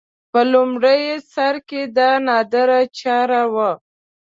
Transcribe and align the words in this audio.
په 0.31 0.39
لومړي 0.53 1.01
سر 1.33 1.55
کې 1.69 1.81
دا 1.97 2.11
نادره 2.27 2.79
چاره 2.99 3.41
وه 3.53 3.71